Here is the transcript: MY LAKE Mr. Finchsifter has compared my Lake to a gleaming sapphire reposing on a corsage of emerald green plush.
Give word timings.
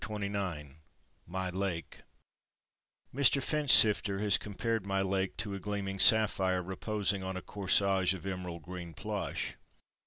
MY 1.27 1.49
LAKE 1.51 2.01
Mr. 3.13 3.39
Finchsifter 3.39 4.19
has 4.19 4.39
compared 4.39 4.83
my 4.83 5.03
Lake 5.03 5.37
to 5.37 5.53
a 5.53 5.59
gleaming 5.59 5.99
sapphire 5.99 6.63
reposing 6.63 7.21
on 7.21 7.37
a 7.37 7.41
corsage 7.43 8.15
of 8.15 8.25
emerald 8.25 8.63
green 8.63 8.95
plush. 8.95 9.57